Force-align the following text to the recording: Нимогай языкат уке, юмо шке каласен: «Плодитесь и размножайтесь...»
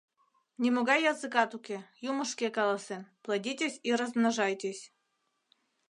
Нимогай 0.61 0.99
языкат 1.11 1.51
уке, 1.57 1.77
юмо 2.09 2.23
шке 2.31 2.47
каласен: 2.57 3.01
«Плодитесь 3.23 3.81
и 3.87 3.89
размножайтесь...» 3.99 4.83